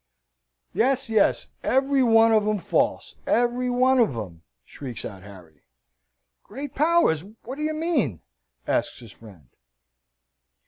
[0.73, 5.61] "Yes, yes, every one of 'em false every one of 'em!" shrieks out Harry.
[6.41, 8.21] "Great powers, what do you mean?"
[8.65, 9.49] asks his friend.